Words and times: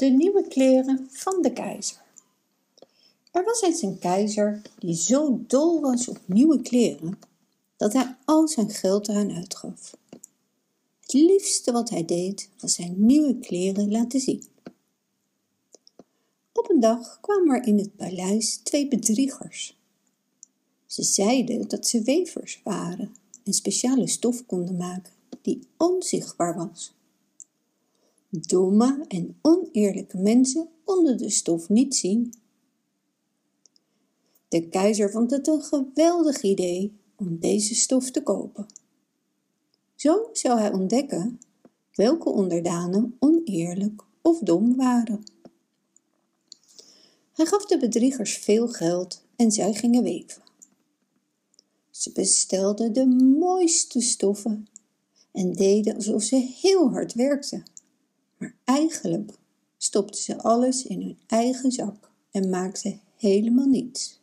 De 0.00 0.06
nieuwe 0.06 0.48
kleren 0.48 1.08
van 1.10 1.42
de 1.42 1.52
keizer. 1.52 2.02
Er 3.30 3.44
was 3.44 3.62
eens 3.62 3.82
een 3.82 3.98
keizer 3.98 4.62
die 4.78 4.94
zo 4.94 5.44
dol 5.46 5.80
was 5.80 6.08
op 6.08 6.18
nieuwe 6.26 6.62
kleren 6.62 7.18
dat 7.76 7.92
hij 7.92 8.16
al 8.24 8.48
zijn 8.48 8.70
geld 8.70 9.08
eraan 9.08 9.32
uitgaf. 9.32 9.96
Het 11.00 11.12
liefste 11.12 11.72
wat 11.72 11.90
hij 11.90 12.04
deed 12.04 12.48
was 12.60 12.74
zijn 12.74 12.94
nieuwe 13.06 13.38
kleren 13.38 13.90
laten 13.90 14.20
zien. 14.20 14.44
Op 16.52 16.70
een 16.70 16.80
dag 16.80 17.20
kwamen 17.20 17.54
er 17.54 17.66
in 17.66 17.78
het 17.78 17.96
paleis 17.96 18.56
twee 18.56 18.88
bedriegers. 18.88 19.78
Ze 20.86 21.02
zeiden 21.02 21.68
dat 21.68 21.86
ze 21.86 22.02
wevers 22.02 22.60
waren 22.64 23.14
en 23.44 23.52
speciale 23.52 24.08
stof 24.08 24.46
konden 24.46 24.76
maken 24.76 25.12
die 25.42 25.60
onzichtbaar 25.76 26.56
was. 26.56 26.92
Domme 28.30 29.04
en 29.08 29.38
oneerlijke 29.42 30.18
mensen 30.18 30.68
konden 30.84 31.18
de 31.18 31.30
stof 31.30 31.68
niet 31.68 31.96
zien. 31.96 32.34
De 34.48 34.68
keizer 34.68 35.10
vond 35.10 35.30
het 35.30 35.46
een 35.46 35.62
geweldig 35.62 36.42
idee 36.42 36.98
om 37.16 37.38
deze 37.38 37.74
stof 37.74 38.10
te 38.10 38.22
kopen. 38.22 38.66
Zo 39.94 40.28
zou 40.32 40.58
hij 40.58 40.72
ontdekken 40.72 41.40
welke 41.94 42.28
onderdanen 42.28 43.16
oneerlijk 43.18 44.02
of 44.22 44.38
dom 44.38 44.76
waren. 44.76 45.22
Hij 47.32 47.46
gaf 47.46 47.66
de 47.66 47.78
bedriegers 47.78 48.38
veel 48.38 48.68
geld 48.68 49.22
en 49.36 49.50
zij 49.50 49.74
gingen 49.74 50.02
weven. 50.02 50.42
Ze 51.90 52.12
bestelden 52.12 52.92
de 52.92 53.06
mooiste 53.38 54.00
stoffen 54.00 54.66
en 55.32 55.52
deden 55.52 55.94
alsof 55.94 56.22
ze 56.22 56.36
heel 56.36 56.90
hard 56.90 57.14
werkten. 57.14 57.64
Maar 58.40 58.54
eigenlijk 58.64 59.32
stopten 59.76 60.20
ze 60.20 60.42
alles 60.42 60.86
in 60.86 61.00
hun 61.00 61.18
eigen 61.26 61.72
zak 61.72 62.10
en 62.30 62.50
maakten 62.50 63.00
helemaal 63.16 63.66
niets. 63.66 64.20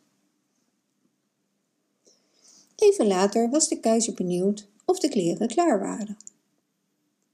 Even 2.76 3.06
later 3.06 3.50
was 3.50 3.68
de 3.68 3.80
keizer 3.80 4.14
benieuwd 4.14 4.68
of 4.84 4.98
de 4.98 5.08
kleren 5.08 5.48
klaar 5.48 5.80
waren. 5.80 6.16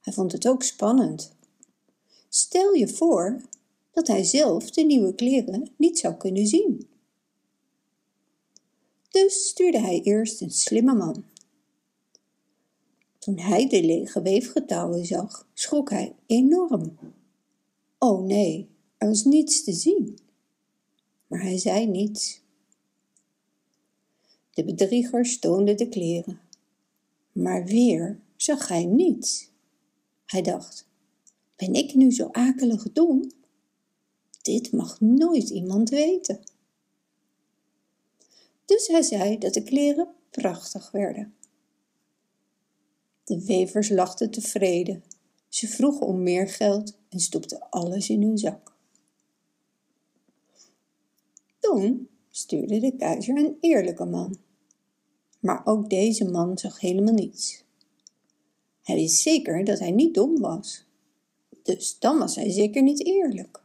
Hij 0.00 0.12
vond 0.12 0.33
het 0.33 0.48
ook 0.48 0.62
spannend. 0.62 1.33
Stel 2.28 2.73
je 2.73 2.89
voor 2.89 3.41
dat 3.92 4.06
hij 4.06 4.25
zelf 4.25 4.70
de 4.70 4.83
nieuwe 4.83 5.14
kleren 5.14 5.70
niet 5.77 5.98
zou 5.98 6.14
kunnen 6.14 6.47
zien. 6.47 6.89
Dus 9.11 9.48
stuurde 9.48 9.78
hij 9.80 10.01
eerst 10.03 10.41
een 10.41 10.51
slimme 10.51 10.95
man 10.95 11.25
toen 13.25 13.39
hij 13.39 13.69
de 13.69 13.84
lege 13.84 14.22
weefgetouwen 14.22 15.06
zag, 15.06 15.48
schrok 15.55 15.91
hij 15.91 16.14
enorm. 16.27 16.98
Oh 17.98 18.25
nee, 18.25 18.69
er 18.98 19.08
was 19.08 19.25
niets 19.25 19.64
te 19.64 19.72
zien. 19.72 20.19
Maar 21.27 21.42
hij 21.42 21.58
zei 21.58 21.86
niets. 21.86 22.41
De 24.50 24.64
bedrieger 24.64 25.27
stoonde 25.27 25.75
de 25.75 25.89
kleren. 25.89 26.41
Maar 27.33 27.64
weer 27.64 28.20
zag 28.36 28.69
hij 28.69 28.84
niets. 28.84 29.50
Hij 30.27 30.42
dacht, 30.42 30.89
ben 31.56 31.75
ik 31.75 31.95
nu 31.95 32.12
zo 32.12 32.28
akelig 32.33 32.92
dom? 32.92 33.30
Dit 34.42 34.72
mag 34.72 35.00
nooit 35.00 35.50
iemand 35.50 35.91
weten. 35.91 36.41
Dus 38.64 38.86
hij 38.86 39.02
zei 39.02 39.39
dat 39.39 39.55
de 39.55 39.62
kleren 39.62 40.08
prachtig 40.30 40.91
werden. 40.91 41.34
De 43.25 43.44
wevers 43.44 43.89
lachten 43.89 44.30
tevreden. 44.30 45.05
Ze 45.48 45.69
vroegen 45.69 46.06
om 46.06 46.22
meer 46.22 46.48
geld 46.48 46.97
en 47.08 47.20
stopten 47.20 47.70
alles 47.70 48.08
in 48.08 48.22
hun 48.22 48.39
zak. 48.39 48.72
Toen 51.58 52.08
stuurde 52.30 52.80
de 52.80 52.97
keizer 52.97 53.36
een 53.36 53.56
eerlijke 53.61 54.05
man. 54.05 54.36
Maar 55.41 55.67
ook 55.67 55.90
deze 55.90 56.24
man 56.24 56.58
zag 56.58 56.80
helemaal 56.80 57.14
niets. 57.14 57.64
Hij 58.83 58.95
wist 58.95 59.20
zeker 59.20 59.64
dat 59.64 59.79
hij 59.79 59.91
niet 59.91 60.14
dom 60.14 60.41
was. 60.41 60.85
Dus 61.62 61.98
dan 61.98 62.18
was 62.18 62.35
hij 62.35 62.51
zeker 62.51 62.83
niet 62.83 63.06
eerlijk. 63.06 63.62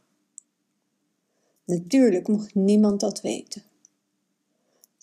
Natuurlijk 1.64 2.28
mocht 2.28 2.54
niemand 2.54 3.00
dat 3.00 3.20
weten. 3.20 3.62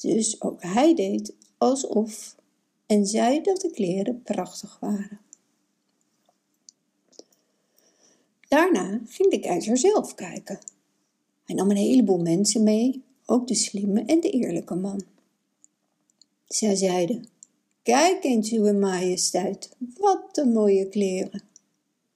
Dus 0.02 0.42
ook 0.42 0.62
hij 0.62 0.96
deed 0.96 1.36
alsof 1.58 2.36
en 2.88 3.06
zei 3.06 3.42
dat 3.42 3.62
de 3.62 3.72
kleren 3.72 4.22
prachtig 4.22 4.78
waren. 4.80 5.20
Daarna 8.48 9.02
ging 9.08 9.32
de 9.32 9.40
keizer 9.40 9.78
zelf 9.78 10.16
kijken. 10.16 10.60
Hij 11.44 11.56
nam 11.56 11.70
een 11.70 11.78
heleboel 11.78 12.18
mensen 12.18 12.64
mee, 12.64 13.04
ook 13.26 13.48
de 13.48 13.56
slimme 13.56 14.02
en 14.06 14.20
de 14.20 14.30
eerlijke 14.30 14.76
man. 14.76 15.02
Zij 16.48 16.76
zeiden, 16.76 17.28
kijk 17.84 18.24
eens 18.24 18.52
uw 18.52 18.74
majesteit, 18.74 19.76
wat 19.98 20.38
een 20.38 20.52
mooie 20.52 20.90
kleren. 20.90 21.44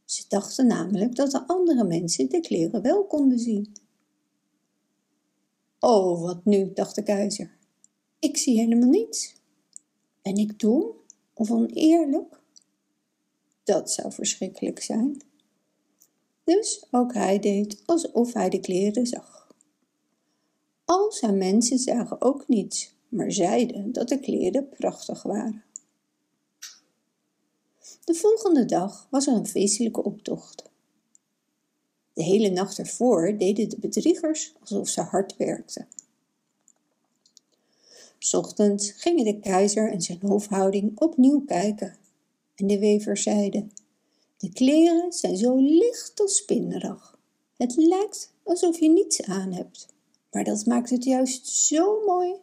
Ze 0.05 0.23
dachten 0.27 0.67
namelijk 0.67 1.15
dat 1.15 1.31
de 1.31 1.47
andere 1.47 1.83
mensen 1.83 2.29
de 2.29 2.39
kleren 2.39 2.81
wel 2.81 3.05
konden 3.05 3.39
zien. 3.39 3.73
Oh, 5.79 6.21
wat 6.21 6.45
nu, 6.45 6.73
dacht 6.73 6.95
de 6.95 7.03
keizer. 7.03 7.57
Ik 8.19 8.37
zie 8.37 8.59
helemaal 8.59 8.89
niets. 8.89 9.33
Ben 10.21 10.35
ik 10.35 10.59
dom 10.59 10.91
of 11.33 11.51
oneerlijk? 11.51 12.39
Dat 13.63 13.91
zou 13.91 14.11
verschrikkelijk 14.11 14.81
zijn. 14.81 15.21
Dus 16.43 16.85
ook 16.91 17.13
hij 17.13 17.39
deed 17.39 17.81
alsof 17.85 18.33
hij 18.33 18.49
de 18.49 18.59
kleren 18.59 19.07
zag. 19.07 19.55
Al 20.85 21.11
zijn 21.11 21.37
mensen 21.37 21.79
zagen 21.79 22.21
ook 22.21 22.47
niets, 22.47 22.93
maar 23.09 23.31
zeiden 23.31 23.91
dat 23.91 24.07
de 24.07 24.19
kleren 24.19 24.69
prachtig 24.69 25.23
waren. 25.23 25.63
De 28.03 28.13
volgende 28.13 28.65
dag 28.65 29.07
was 29.09 29.27
er 29.27 29.33
een 29.33 29.47
feestelijke 29.47 30.03
optocht. 30.03 30.63
De 32.13 32.23
hele 32.23 32.49
nacht 32.49 32.77
ervoor 32.77 33.37
deden 33.37 33.69
de 33.69 33.79
bedriegers 33.79 34.53
alsof 34.59 34.87
ze 34.87 35.01
hard 35.01 35.37
werkten. 35.37 35.87
Ochtends 38.29 38.91
gingen 38.91 39.25
de 39.25 39.39
keizer 39.39 39.91
en 39.91 40.01
zijn 40.01 40.21
hofhouding 40.21 40.99
opnieuw 40.99 41.41
kijken. 41.45 41.97
En 42.55 42.67
de 42.67 42.79
wevers 42.79 43.23
zeiden, 43.23 43.71
de 44.37 44.49
kleren 44.49 45.11
zijn 45.11 45.37
zo 45.37 45.57
licht 45.57 46.19
als 46.19 46.35
spinnerig. 46.35 47.19
Het 47.57 47.75
lijkt 47.75 48.33
alsof 48.43 48.79
je 48.79 48.89
niets 48.89 49.21
aan 49.21 49.51
hebt, 49.51 49.87
maar 50.31 50.43
dat 50.43 50.65
maakt 50.65 50.89
het 50.89 51.03
juist 51.03 51.47
zo 51.47 52.05
mooi. 52.05 52.35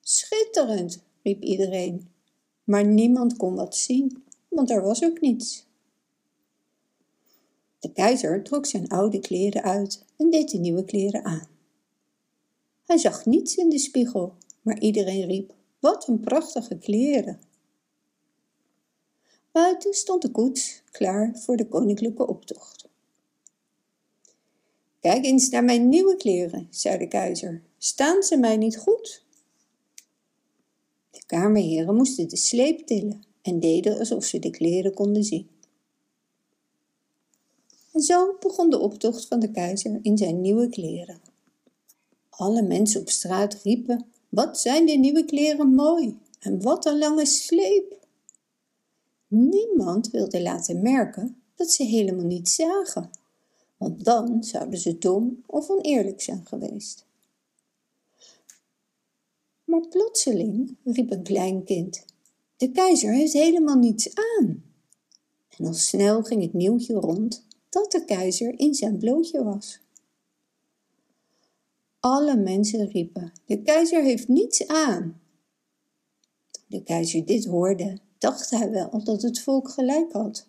Schitterend, 0.00 1.02
riep 1.22 1.42
iedereen, 1.42 2.08
maar 2.64 2.86
niemand 2.86 3.36
kon 3.36 3.54
wat 3.54 3.76
zien, 3.76 4.24
want 4.48 4.70
er 4.70 4.82
was 4.82 5.04
ook 5.04 5.20
niets. 5.20 5.66
De 7.78 7.92
keizer 7.92 8.42
trok 8.42 8.66
zijn 8.66 8.88
oude 8.88 9.18
kleren 9.18 9.62
uit 9.62 10.04
en 10.16 10.30
deed 10.30 10.50
de 10.50 10.58
nieuwe 10.58 10.84
kleren 10.84 11.24
aan. 11.24 11.48
Hij 12.84 12.98
zag 12.98 13.26
niets 13.26 13.56
in 13.56 13.68
de 13.68 13.78
spiegel 13.78 14.34
maar 14.64 14.78
iedereen 14.78 15.26
riep, 15.26 15.54
wat 15.80 16.08
een 16.08 16.20
prachtige 16.20 16.78
kleren. 16.78 17.40
Buiten 19.52 19.94
stond 19.94 20.22
de 20.22 20.30
koets 20.30 20.82
klaar 20.90 21.38
voor 21.38 21.56
de 21.56 21.68
koninklijke 21.68 22.26
optocht. 22.26 22.88
Kijk 25.00 25.24
eens 25.24 25.48
naar 25.48 25.64
mijn 25.64 25.88
nieuwe 25.88 26.16
kleren, 26.16 26.66
zei 26.70 26.98
de 26.98 27.08
keizer. 27.08 27.62
Staan 27.78 28.22
ze 28.22 28.36
mij 28.36 28.56
niet 28.56 28.76
goed? 28.76 29.24
De 31.10 31.22
kamerheren 31.26 31.94
moesten 31.94 32.28
de 32.28 32.36
sleep 32.36 32.86
tillen 32.86 33.24
en 33.42 33.60
deden 33.60 33.98
alsof 33.98 34.24
ze 34.24 34.38
de 34.38 34.50
kleren 34.50 34.94
konden 34.94 35.24
zien. 35.24 35.48
En 37.92 38.00
zo 38.00 38.36
begon 38.40 38.70
de 38.70 38.78
optocht 38.78 39.26
van 39.26 39.40
de 39.40 39.50
keizer 39.50 39.98
in 40.02 40.18
zijn 40.18 40.40
nieuwe 40.40 40.68
kleren. 40.68 41.20
Alle 42.30 42.62
mensen 42.62 43.00
op 43.00 43.08
straat 43.08 43.54
riepen 43.62 44.06
wat 44.34 44.60
zijn 44.60 44.86
die 44.86 44.98
nieuwe 44.98 45.24
kleren 45.24 45.74
mooi 45.74 46.18
en 46.40 46.62
wat 46.62 46.86
een 46.86 46.98
lange 46.98 47.26
sleep. 47.26 48.06
Niemand 49.26 50.10
wilde 50.10 50.42
laten 50.42 50.82
merken 50.82 51.42
dat 51.54 51.70
ze 51.70 51.82
helemaal 51.82 52.24
niet 52.24 52.48
zagen, 52.48 53.10
want 53.76 54.04
dan 54.04 54.44
zouden 54.44 54.78
ze 54.78 54.98
dom 54.98 55.42
of 55.46 55.68
oneerlijk 55.68 56.20
zijn 56.20 56.46
geweest. 56.46 57.04
Maar 59.64 59.88
plotseling 59.88 60.76
riep 60.84 61.10
een 61.10 61.22
klein 61.22 61.64
kind, 61.64 62.04
de 62.56 62.70
keizer 62.70 63.12
heeft 63.12 63.32
helemaal 63.32 63.78
niets 63.78 64.08
aan. 64.14 64.64
En 65.48 65.66
al 65.66 65.74
snel 65.74 66.22
ging 66.22 66.42
het 66.42 66.52
nieuwtje 66.52 66.94
rond 66.94 67.46
dat 67.68 67.92
de 67.92 68.04
keizer 68.04 68.58
in 68.58 68.74
zijn 68.74 68.98
blootje 68.98 69.44
was. 69.44 69.83
Alle 72.04 72.36
mensen 72.36 72.88
riepen, 72.88 73.32
de 73.46 73.62
keizer 73.62 74.02
heeft 74.02 74.28
niets 74.28 74.66
aan. 74.66 75.20
Toen 76.50 76.64
de 76.66 76.82
keizer 76.82 77.24
dit 77.26 77.44
hoorde, 77.44 77.98
dacht 78.18 78.50
hij 78.50 78.70
wel 78.70 79.04
dat 79.04 79.22
het 79.22 79.40
volk 79.40 79.68
gelijk 79.68 80.12
had. 80.12 80.46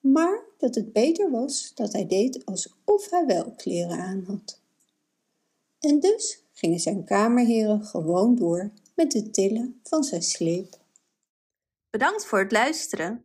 maar 0.00 0.42
dat 0.58 0.74
het 0.74 0.92
beter 0.92 1.30
was 1.30 1.72
dat 1.74 1.92
hij 1.92 2.06
deed 2.06 2.46
alsof 2.46 3.10
hij 3.10 3.26
wel 3.26 3.52
kleren 3.52 3.98
aan 3.98 4.24
had. 4.26 4.60
En 5.80 6.00
dus 6.00 6.42
gingen 6.52 6.80
zijn 6.80 7.04
kamerheren 7.04 7.84
gewoon 7.84 8.34
door 8.34 8.70
met 8.94 9.12
het 9.12 9.34
tillen 9.34 9.80
van 9.82 10.04
zijn 10.04 10.22
sleep. 10.22 10.78
Bedankt 11.90 12.24
voor 12.24 12.38
het 12.38 12.52
luisteren. 12.52 13.24